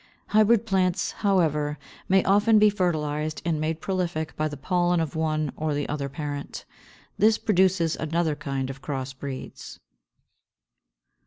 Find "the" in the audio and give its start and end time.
4.47-4.57, 5.75-5.87